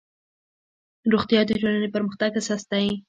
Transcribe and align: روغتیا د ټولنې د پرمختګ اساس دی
روغتیا 1.11 1.41
د 1.45 1.49
ټولنې 1.59 1.79
د 1.91 1.93
پرمختګ 1.95 2.31
اساس 2.39 2.61
دی 2.71 2.85